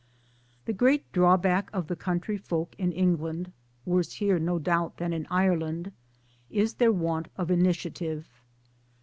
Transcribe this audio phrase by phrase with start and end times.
[0.65, 3.51] The great drawback of the country folk in England
[3.85, 5.91] '(worse here no doubt than in Ireland)
[6.49, 8.27] is their want of initiative.